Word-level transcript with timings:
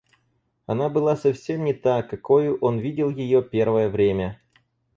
Она 0.65 0.89
была 0.89 1.15
совсем 1.15 1.63
не 1.63 1.75
та, 1.75 2.01
какою 2.01 2.57
он 2.59 2.79
видел 2.79 3.11
ее 3.11 3.43
первое 3.43 3.87
время. 3.87 4.41